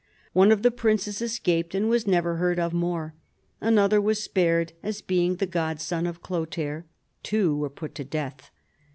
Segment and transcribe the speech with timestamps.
[0.33, 3.13] One of the princes escaped, and was never heard of more;
[3.61, 6.85] another was spared as being the godson of Chlothair;
[7.21, 8.49] two were put to death.